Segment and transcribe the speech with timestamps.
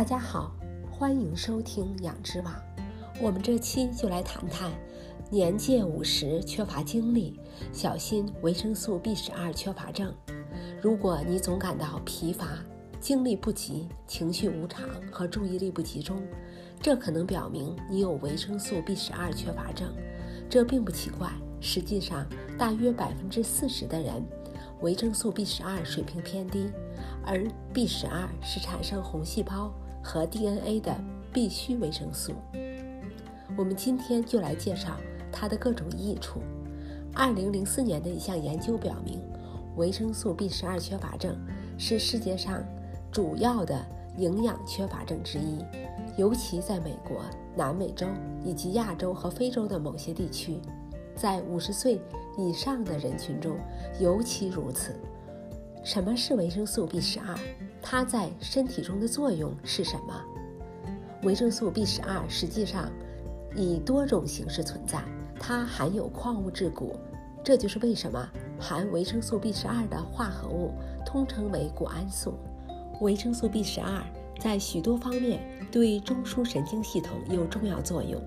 [0.00, 0.50] 大家好，
[0.90, 2.54] 欢迎收听养殖网。
[3.20, 4.72] 我们这期就来谈谈
[5.28, 7.38] 年届五十缺乏精力，
[7.70, 10.10] 小心维生素 B 十二缺乏症。
[10.80, 12.46] 如果你总感到疲乏、
[12.98, 16.26] 精力不及、情绪无常和注意力不集中，
[16.80, 19.92] 这可能表明你有维生素 B 十二缺乏症。
[20.48, 21.30] 这并不奇怪，
[21.60, 22.26] 实际上
[22.56, 24.26] 大约百分之四十的人
[24.80, 26.70] 维生素 B 十二水平偏低，
[27.22, 29.70] 而 B 十二是产生红细胞
[30.02, 30.94] 和 DNA 的
[31.32, 32.32] 必需维生素。
[33.56, 34.96] 我们今天就来介绍
[35.32, 36.40] 它的各种益处。
[37.12, 39.20] 二零零四年的一项研究表明，
[39.76, 41.36] 维生素 B 十二缺乏症
[41.76, 42.62] 是世界上
[43.10, 43.84] 主要的
[44.16, 45.64] 营养缺乏症之一，
[46.16, 47.22] 尤其在美国、
[47.56, 48.06] 南美洲
[48.44, 50.60] 以及亚洲和非洲的某些地区，
[51.16, 52.00] 在五十岁
[52.38, 53.56] 以上的人群中
[53.98, 54.94] 尤其如此。
[55.82, 57.36] 什么是维生素 B 十二？
[57.82, 60.24] 它在身体中的作用是什么？
[61.22, 62.90] 维生素 B 十二实际上
[63.54, 65.02] 以多种形式存在，
[65.38, 66.94] 它含有矿物质钴，
[67.44, 68.26] 这就是为什么
[68.58, 70.72] 含维生素 B 十二的化合物
[71.04, 72.34] 通称为谷氨素。
[73.00, 74.02] 维生素 B 十二
[74.38, 78.20] 在许多方面对中枢神经系统有重要作用，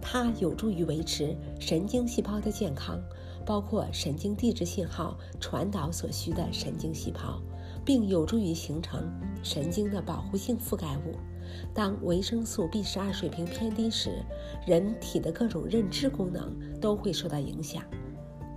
[0.00, 2.98] 它有助于维持神经细胞的健康，
[3.44, 7.40] 包括神经递质信号传导所需的神经细胞，
[7.88, 9.10] 并有助于形成
[9.42, 11.16] 神经的保护性覆盖物。
[11.72, 14.22] 当维生素 B 十二水平偏低时，
[14.66, 17.82] 人体的各种认知功能都会受到影响。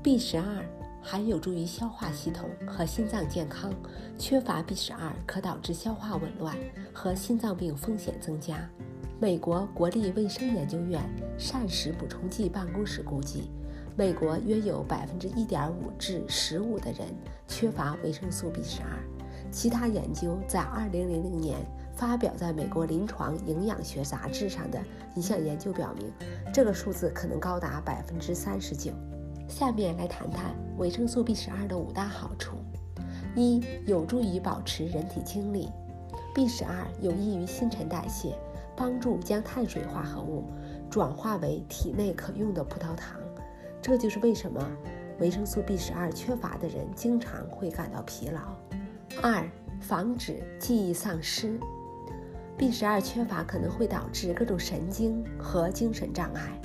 [0.03, 0.65] B 十二
[1.01, 3.73] 还有助于消化系统和心脏健康，
[4.17, 6.57] 缺乏 B 十二可导致消化紊乱
[6.91, 8.69] 和心脏病风险增加。
[9.17, 11.01] 美国国立卫生研究院
[11.37, 13.49] 膳食补充剂办公室估计，
[13.95, 17.07] 美国约有百分之一点五至十五的人
[17.47, 18.89] 缺乏维生素 B 十二。
[19.51, 21.57] 其他研究在二零零零年。
[21.93, 24.81] 发表在美国临床营养学杂志上的
[25.13, 26.11] 一项研究表明，
[26.51, 28.91] 这个数字可能高达百分之三十九。
[29.47, 32.55] 下面来谈谈维生素 B 十二的五大好处：
[33.35, 35.69] 一、有助于保持人体精力。
[36.33, 38.35] B 十二有益于新陈代谢，
[38.75, 40.45] 帮助将碳水化合物
[40.89, 43.19] 转化为体内可用的葡萄糖。
[43.79, 44.65] 这就是为什么
[45.19, 48.55] 维生素 B 十二缺乏的人经常会感到疲劳。
[49.21, 49.49] 二、
[49.79, 51.59] 防止记忆丧失。
[52.57, 56.61] B 十二缺乏可能会导致各种神经和精神障碍。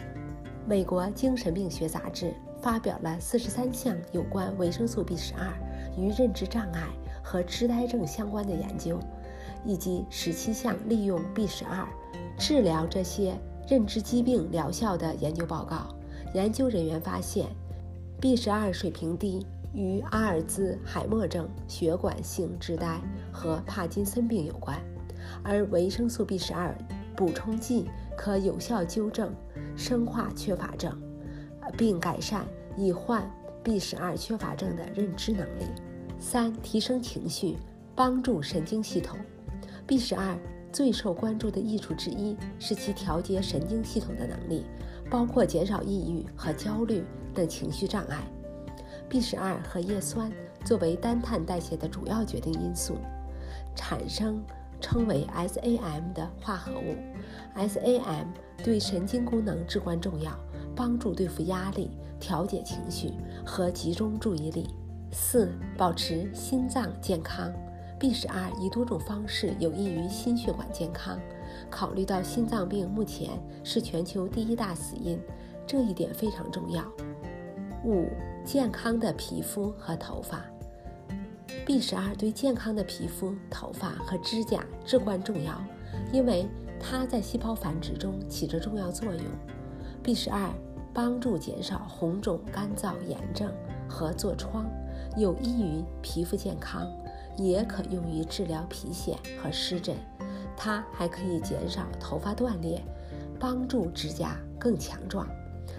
[0.67, 5.53] 美国精神病学杂志发表了四十三项有关维生素 B 十二
[5.97, 6.89] 与认知障碍
[7.23, 8.99] 和痴呆症相关的研究，
[9.65, 11.87] 以及十七项利用 B 十二
[12.37, 15.95] 治疗这些认知疾病疗效的研究报告。
[16.35, 17.47] 研究人员发现
[18.21, 22.99] ，B 十二水平低与阿尔兹海默症、血管性痴呆
[23.31, 24.77] 和帕金森病有关。
[25.43, 26.75] 而维生素 B 十二
[27.15, 29.31] 补充剂可有效纠正
[29.77, 30.99] 生化缺乏症，
[31.77, 33.31] 并改善已患
[33.63, 35.67] B 十二缺乏症的认知能力。
[36.19, 37.59] 三、提升情绪，
[37.95, 39.19] 帮助神经系统。
[39.87, 40.39] B 十二
[40.73, 44.65] 最受关注的益处之一是其调节神经系统的能力，
[45.11, 47.05] 包括减少抑郁和焦虑
[47.35, 48.27] 等情绪障碍。
[49.09, 50.31] B 十二和叶酸
[50.65, 52.97] 作为单碳代谢的主要决定因素，
[53.75, 54.43] 产生。
[54.79, 56.95] 称为 SAM 的化合物
[57.57, 58.27] ，SAM
[58.63, 60.39] 对神经功能至关重要，
[60.77, 61.91] 帮助对付压力、
[62.21, 63.11] 调节情绪
[63.43, 64.69] 和集中注意力。
[65.11, 67.51] 四、保持心脏健康。
[67.99, 71.19] B 十二以多种方式有益于心血管健康。
[71.71, 73.31] 考虑到心脏病目前
[73.65, 75.19] 是全球第一大死因，
[75.67, 76.85] 这一点非常重要。
[77.83, 78.09] 五、
[78.47, 80.41] 健康的皮肤和头发。
[81.67, 85.61] B 十二对健康的皮肤、头发和指甲至关重要，
[86.13, 86.47] 因为
[86.79, 89.25] 它在细胞繁殖中起着重要作用。
[90.01, 90.49] B 十二
[90.95, 93.53] 帮助减少红肿、干燥、炎症
[93.89, 94.65] 和痤疮，
[95.17, 96.89] 有益于皮肤健康，
[97.37, 99.97] 也可用于治疗皮癣和湿疹。
[100.57, 102.81] 它还可以减少头发断裂，
[103.41, 105.27] 帮助指甲更强壮。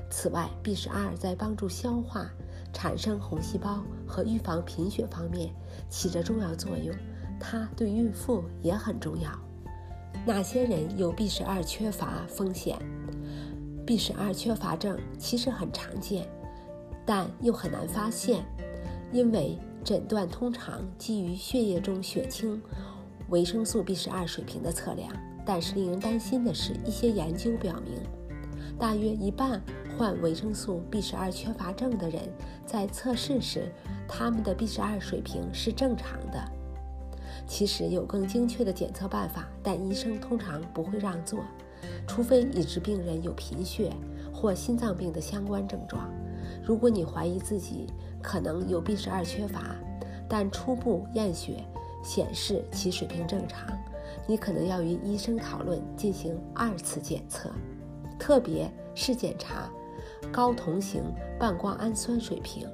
[0.10, 2.30] 此外，B 十二在帮助消化。
[2.78, 5.52] 产生红细胞和预防贫血方面
[5.90, 6.96] 起着重要作用，
[7.40, 9.32] 它对孕妇也很重要。
[10.28, 12.78] 哪些人有 B 十二缺乏风险
[13.84, 16.30] ？B 十二缺乏症其实很常见，
[17.04, 18.46] 但又很难发现，
[19.12, 22.62] 因为诊断通常基于血液中血清
[23.30, 25.12] 维生素 B 十二水平的测量。
[25.44, 28.00] 但是令人担心的是，一些研究表明，
[28.80, 29.62] 大约一半。
[29.98, 32.22] 患维生素 B 十二缺乏症的人，
[32.68, 33.72] 在测试时，
[34.08, 36.40] 他们的 B 十二水平是正常的。
[37.48, 41.40] 其实有更精确的检测办法，但医生通常不会让做，
[42.06, 43.92] 除非已知病人有贫血
[44.32, 46.14] 或心脏病的相关症状。
[46.64, 47.88] 如果你怀疑自己
[48.22, 49.76] 可能有 B 十二缺乏，
[50.30, 51.66] 但初步验血
[52.04, 53.76] 显示其水平正常，
[54.28, 57.50] 你可能要与医生讨论进行二次检测，
[58.20, 59.70] 特别是检查
[60.32, 61.04] 高同型
[61.40, 62.68] 半胱氨酸水平。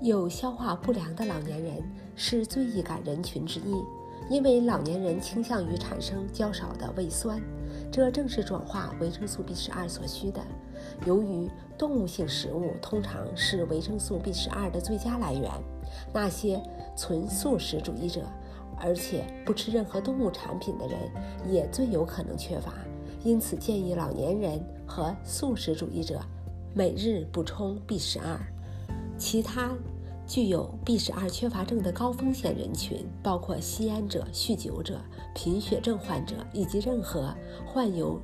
[0.00, 1.82] 有消化不良的老年人
[2.14, 3.82] 是最易感人群之一，
[4.28, 7.40] 因为老年人倾向于产生较少的胃酸，
[7.90, 10.40] 这正是转化维生素 B 十二所需的。
[11.06, 11.48] 由于
[11.78, 15.50] 动物性食物通常是维生素 B 十二的最佳来源，
[16.12, 16.62] 那些
[16.94, 18.20] 纯素食主义者，
[18.78, 20.98] 而且不吃任何动物产品的人，
[21.50, 22.74] 也最有可能缺乏。
[23.26, 26.20] 因此，建议老年人和素食主义者
[26.72, 28.38] 每日补充 B 十二。
[29.18, 29.76] 其他
[30.28, 35.00] 具有 B 十二缺乏症的高风险人群包括吸烟者、酗酒者、
[35.34, 37.34] 贫血症患者以及任何
[37.66, 38.22] 患有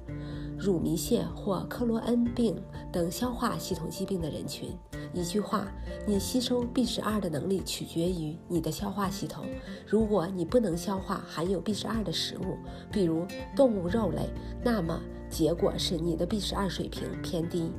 [0.57, 2.55] 乳糜泻或克罗恩病
[2.93, 4.69] 等消化系统疾病的人群。
[5.15, 5.67] 一句话，
[6.07, 9.45] 你吸收 B 十二的能力取决于你的消化系统。
[9.87, 12.57] 如果你不能消化含有 B 十二的食物，
[12.91, 14.31] 比如动物肉类，
[14.65, 14.99] 那么
[15.29, 17.71] 结果是你的 B 十二水平偏低。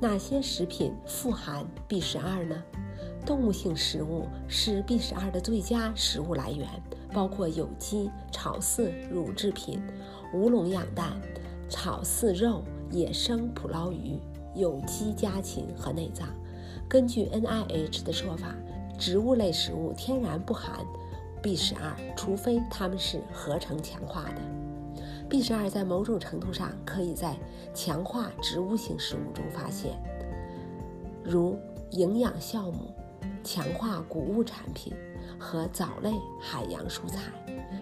[0.00, 2.62] 哪些食品富含 B 十二呢？
[3.24, 6.66] 动物性食物是 B 十二的最佳食物来源，
[7.12, 9.80] 包括有机草饲乳制品、
[10.34, 11.20] 无笼养蛋、
[11.68, 14.18] 草饲肉、野生捕捞鱼、
[14.56, 16.26] 有机家禽和内脏。
[16.88, 18.54] 根据 NIH 的说法，
[18.98, 20.84] 植物类食物天然不含
[21.42, 24.40] B 十二，除非它们是合成强化的。
[25.28, 27.34] B 十二在某种程度上可以在
[27.72, 29.92] 强化植物性食物中发现，
[31.24, 31.58] 如
[31.92, 32.94] 营养酵母、
[33.42, 34.92] 强化谷物产品
[35.38, 37.32] 和藻类、海洋蔬菜。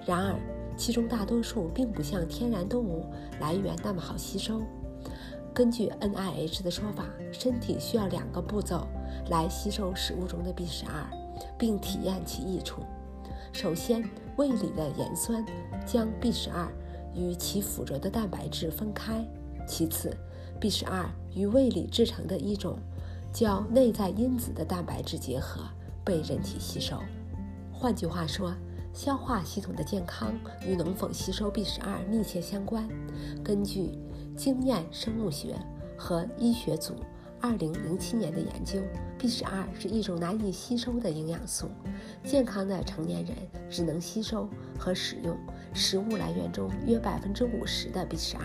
[0.07, 0.35] 然而，
[0.77, 3.05] 其中大多数并不像天然动物
[3.41, 4.63] 来源那么好吸收。
[5.61, 8.89] 根据 NIH 的说法，身体需要两个步骤
[9.29, 11.07] 来吸收食物中的 B 十二，
[11.59, 12.81] 并体验其益处。
[13.53, 14.03] 首先，
[14.39, 15.45] 胃里的盐酸
[15.85, 16.67] 将 B 十二。
[17.15, 19.23] 与其附着的蛋白质分开。
[19.67, 20.17] 其次
[20.59, 21.05] ，B 十二
[21.35, 22.79] 与胃里制成的一种
[23.31, 25.61] 叫内在因子的蛋白质结合，
[26.03, 26.97] 被人体吸收。
[27.71, 28.55] 换句话说，
[28.95, 30.33] 消化系统的健康
[30.67, 32.89] 与能否吸收 B 十二密切相关。
[33.45, 33.91] 根据
[34.41, 35.55] 经验生物学
[35.99, 36.95] 和医学组。
[37.43, 38.81] 二零零七年的研究
[39.19, 41.69] ，B 十二是一种难以吸收的营养素。
[42.25, 43.37] 健康的成年人
[43.69, 44.49] 只能吸收
[44.79, 45.37] 和使用
[45.75, 48.43] 食物来源中约百分之五十的 B 十二，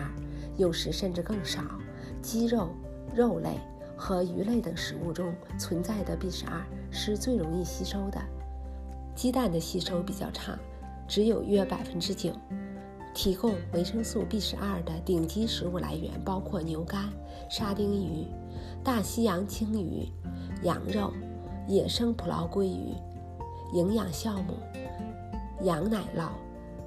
[0.57, 1.61] 有时甚至更少。
[2.21, 2.67] 鸡肉、
[3.15, 3.57] 肉类
[3.95, 6.61] 和鱼类等食物中存在的 B 十二
[6.91, 8.21] 是最容易吸收的。
[9.15, 10.59] 鸡蛋的吸收比较差，
[11.07, 12.33] 只有约百分之九。
[13.15, 17.09] 提供维生素 B 十二的顶级食物来源包括牛肝、
[17.49, 18.27] 沙丁鱼。
[18.83, 20.07] 大西洋青鱼、
[20.61, 21.11] 羊肉、
[21.67, 22.93] 野生捕捞鲑鱼、
[23.73, 24.57] 营养酵母、
[25.63, 26.29] 羊奶酪、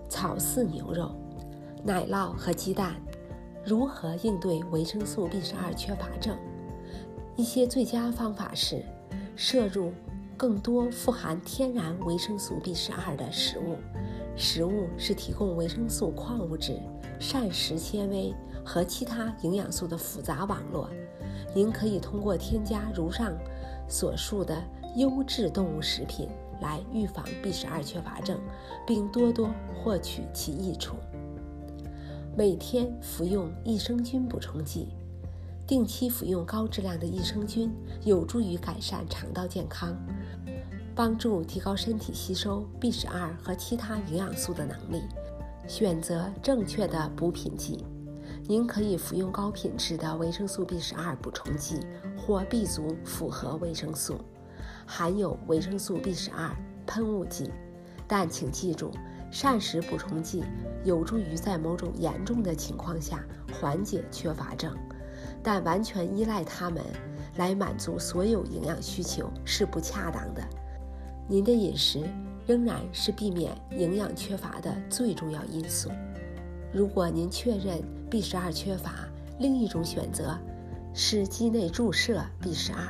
[0.08, 1.10] 草饲牛肉、
[1.82, 2.94] 奶酪和鸡蛋。
[3.64, 6.36] 如何应对维生素 B 十二缺乏症？
[7.36, 8.84] 一些最佳方法是
[9.34, 9.92] 摄入
[10.36, 13.76] 更多富含天然维生素 B 十二的食物。
[14.38, 16.80] 食物是提供维生素、矿物质、
[17.18, 18.32] 膳食纤维
[18.64, 20.88] 和其他营养素的复杂网络。
[21.52, 23.36] 您可以通过添加如上
[23.88, 24.62] 所述的
[24.96, 26.28] 优质动物食品
[26.60, 28.38] 来预防 B 十二缺乏症，
[28.86, 30.94] 并多多获取其益处。
[32.36, 34.88] 每天服用益生菌补充剂，
[35.66, 37.72] 定期服用高质量的益生菌
[38.04, 39.96] 有助于改善肠道健康，
[40.98, 45.04] 帮助提高身体吸收 B 十二和其他营养素的能力。
[45.68, 47.86] 选择正确的补品剂。
[48.48, 51.86] 您可以服用高品质的维生素 B 十二补充剂
[52.16, 54.18] 或 B 族复合维生素，
[54.84, 56.50] 含有维生素 B 十二
[56.84, 57.52] 喷雾剂。
[58.08, 58.90] 但请记住，
[59.30, 60.42] 膳食补充剂
[60.82, 64.76] 有助于在某种严重的情况下缓解缺乏症，
[65.44, 66.82] 但完全依赖它们
[67.36, 70.42] 来满足所有营养需求是不恰当的。
[71.28, 72.02] 您的饮食
[72.46, 75.90] 仍然是避免营养缺乏的最重要因素。
[76.72, 79.06] 如果您确认 B 十二缺乏，
[79.38, 80.38] 另一种选择
[80.94, 82.80] 是肌内注射 B 十二，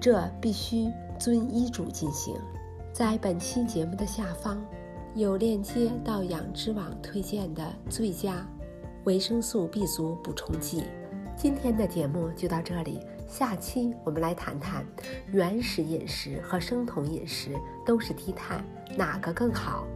[0.00, 2.34] 这必须遵医嘱进行。
[2.92, 4.60] 在本期节目的下方
[5.14, 8.44] 有链接到养殖网推荐的最佳
[9.04, 10.82] 维生素 B 族补充剂。
[11.36, 14.82] 今天的节目就到这里，下期我们来谈谈
[15.30, 17.50] 原始饮食和生酮饮食
[17.84, 18.64] 都是低碳，
[18.96, 19.86] 哪个更好？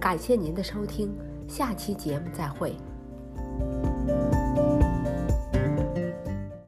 [0.00, 1.14] 感谢您的收听，
[1.46, 2.74] 下期节目再会。